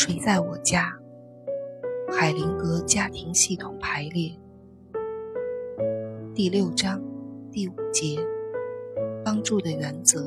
[0.00, 0.96] 谁在我家？
[2.08, 4.30] 海灵格家庭系统排列
[6.36, 7.02] 第六章
[7.50, 8.16] 第五节：
[9.24, 10.20] 帮助的原则。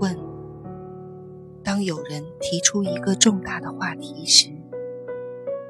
[0.00, 0.16] 问：
[1.62, 4.48] 当有人提出一个重大的话题时，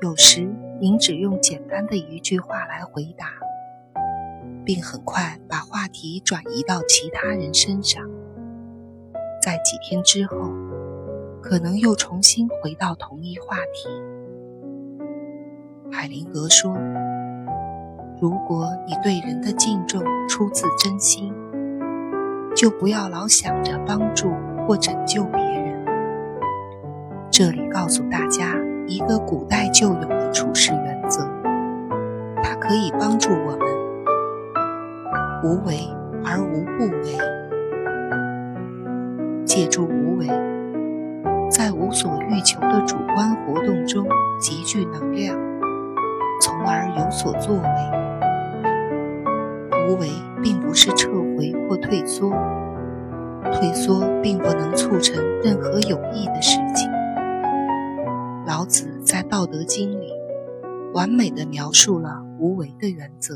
[0.03, 0.49] 有时
[0.81, 3.32] 您只用简单的一句话来回答，
[4.64, 8.08] 并很快把话题转移到其他人身上。
[9.43, 10.36] 在几天之后，
[11.43, 13.89] 可能又重新回到同一话题。
[15.90, 16.76] 海灵格说
[18.21, 21.32] ：“如果你对人的敬重出自真心，
[22.54, 24.32] 就不要老想着帮助
[24.67, 25.84] 或拯救别人。”
[27.31, 28.54] 这里告诉大家。
[28.86, 31.20] 一个古代就有的处事原则，
[32.42, 33.61] 它可以帮助我们
[35.45, 35.78] 无为
[36.25, 37.17] 而无不为。
[39.45, 40.27] 借助无为，
[41.61, 44.08] 在无所欲求的主观活动中
[44.39, 45.39] 集聚能量，
[46.41, 47.62] 从而有所作为。
[49.86, 50.08] 无为
[50.42, 52.31] 并不是撤回或退缩，
[53.53, 56.91] 退缩并不能促成任何有益的事情。
[58.47, 60.14] 老子在《道德经》里
[60.94, 63.34] 完美的描述了无为的原则。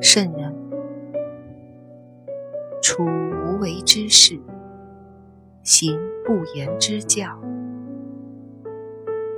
[0.00, 0.54] 圣人
[2.96, 4.40] 处无为之事，
[5.62, 7.38] 行不言之教，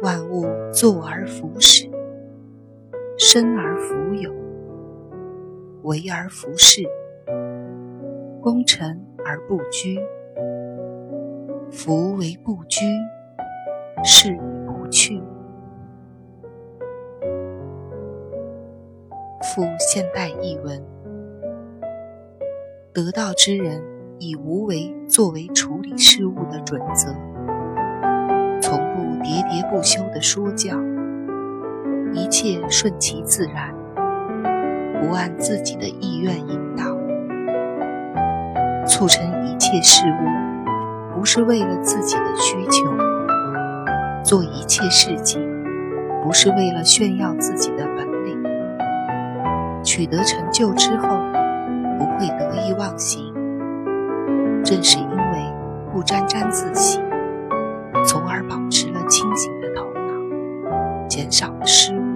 [0.00, 1.90] 万物作而弗始，
[3.18, 4.32] 生而弗有，
[5.82, 6.86] 为而弗恃，
[8.40, 9.98] 功成而不居。
[11.68, 12.84] 夫为不居，
[14.04, 15.20] 是以不去。
[19.42, 20.80] 附现代译文：
[22.94, 23.82] 得道之人
[24.18, 27.14] 以无为作为处理事物的准则，
[28.62, 30.74] 从不喋喋不休的说教，
[32.14, 33.74] 一切顺其自然，
[35.00, 36.84] 不按自己的意愿引导，
[38.86, 40.48] 促成一切事物。
[41.14, 42.86] 不是为了自己的需求
[44.22, 45.42] 做一切事情，
[46.22, 48.40] 不是为了炫耀自己的本领。
[49.82, 51.08] 取得成就之后，
[51.98, 53.34] 不会得意忘形。
[54.64, 55.52] 正是因为
[55.92, 57.00] 不沾沾自喜，
[58.06, 62.14] 从而保持了清醒的头脑，减少了失误。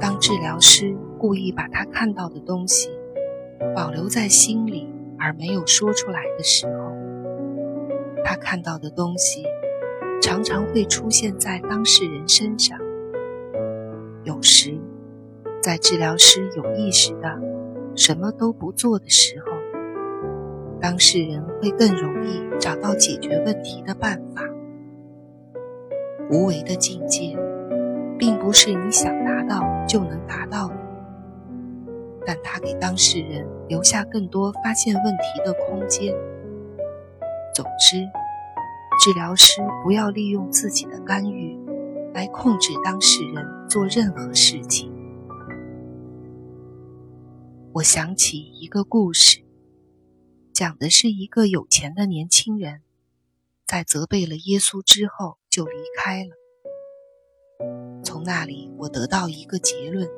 [0.00, 0.96] 当治疗师。
[1.20, 2.88] 故意把他看到的东西
[3.74, 4.88] 保留在心里
[5.18, 6.92] 而没有说出来的时候，
[8.24, 9.42] 他看到的东西
[10.22, 12.78] 常常会出现在当事人身上。
[14.28, 14.78] 有时，
[15.62, 17.40] 在治疗师有意识的
[17.96, 19.46] 什么都不做的时候，
[20.78, 24.42] 当事人会更容易找到解决问题的办法。
[26.30, 27.38] 无为的境界，
[28.18, 30.74] 并不是你想达到就能达到的。
[32.26, 36.14] 但他给当事人留下更多发现问题的空间。
[37.54, 37.96] 总之，
[39.02, 41.57] 治疗师不要利用自己的干预
[42.18, 44.92] 来控制当事人做任何事情。
[47.74, 49.44] 我想起一个故事，
[50.52, 52.82] 讲的是一个有钱的年轻人，
[53.64, 56.30] 在责备了耶稣之后就离开了。
[58.02, 60.08] 从那里，我得到一个结论。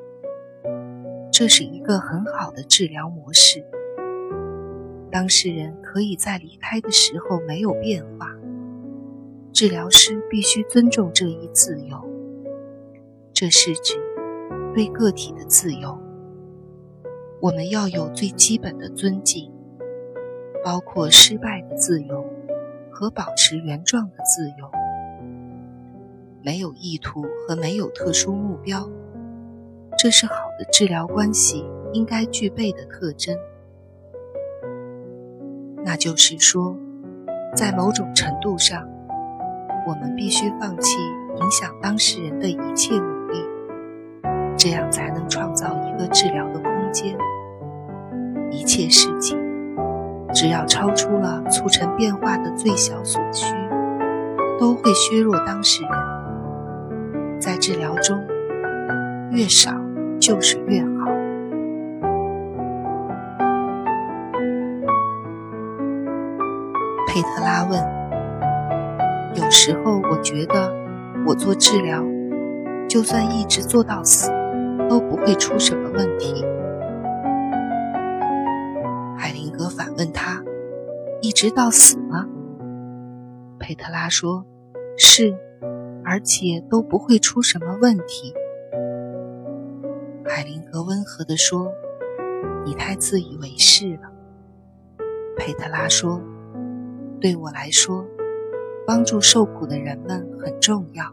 [1.31, 3.62] 这是一个很好的治疗模式。
[5.12, 8.30] 当事人可以在离开的时候没有变化，
[9.53, 11.99] 治疗师必须尊重这一自由。
[13.33, 13.94] 这是指
[14.75, 15.99] 对个体的自由。
[17.41, 19.50] 我们要有最基本的尊敬，
[20.62, 22.25] 包括失败的自由
[22.91, 24.70] 和保持原状的自由。
[26.43, 28.88] 没有意图和没有特殊目标。
[29.99, 33.37] 这是好的治疗关系应该具备的特征。
[35.82, 36.76] 那就是说，
[37.55, 38.88] 在某种程度上，
[39.87, 40.99] 我们必须放弃
[41.37, 43.44] 影响当事人的一切努力，
[44.56, 47.17] 这样才能创造一个治疗的空间。
[48.50, 49.38] 一切事情，
[50.32, 53.55] 只要超出了促成变化的最小所需，
[54.59, 55.93] 都会削弱当事人。
[57.38, 58.19] 在治疗中，
[59.31, 59.73] 越少。
[60.21, 60.88] 就是越好。
[67.09, 67.83] 佩特拉问
[69.35, 70.75] ：“有时候我觉得，
[71.25, 72.05] 我做治疗，
[72.88, 74.29] 就算一直做到死，
[74.88, 76.44] 都不会出什么问题。
[79.17, 80.43] 海灵格反问他
[81.23, 82.27] ：“一直到死吗？”
[83.61, 84.44] 佩特拉说
[84.99, 85.33] ：“是，
[86.05, 88.35] 而且都不会出什么问题。”
[90.26, 91.71] 海灵格温和地说
[92.67, 94.11] ：“你太自以为是了。”
[95.38, 96.21] 佩特拉说
[97.21, 98.05] ：“对我来说，
[98.90, 101.04] 帮助受苦的人们很重要。”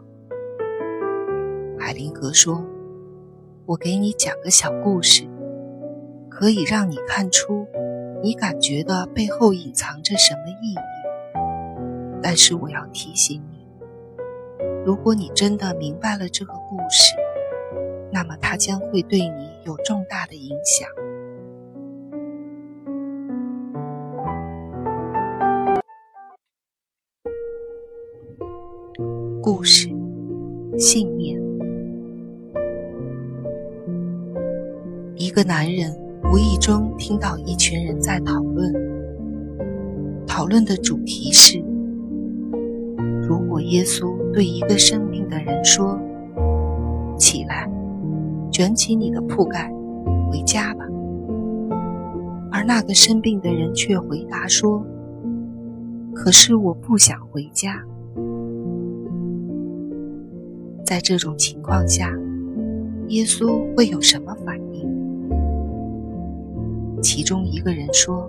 [1.78, 2.66] 海灵格说
[3.66, 5.28] ：“我给你讲个小故事，
[6.28, 7.68] 可以让你看出
[8.20, 10.76] 你感觉的背后隐藏着什么意义。
[12.20, 13.64] 但是我要提醒你，
[14.84, 17.14] 如果你真的明白了这个故事，
[18.10, 20.90] 那么它将会对你有重大的影响。”
[29.50, 29.88] 故事，
[30.76, 31.40] 信念。
[35.16, 35.90] 一个男人
[36.30, 38.70] 无意中听到一群人在讨论，
[40.26, 41.64] 讨论的主题是：
[43.26, 45.98] 如果耶稣对一个生病的人说
[47.16, 47.66] ：“起来，
[48.52, 49.72] 卷起你的铺盖，
[50.30, 50.84] 回家吧。”
[52.52, 54.84] 而那个生病的人却回答说
[56.14, 57.82] ：“可是我不想回家。”
[60.88, 62.10] 在这种情况下，
[63.08, 64.88] 耶稣会有什么反应？
[67.02, 68.26] 其中一个人说：“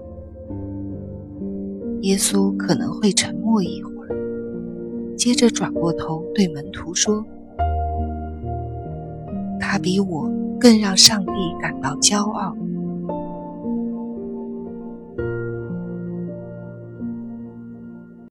[2.04, 7.26] 耶稣可能会沉默一会儿，接着转过头对门徒说
[9.58, 10.30] ：‘他比我
[10.60, 12.54] 更让上帝感到骄傲。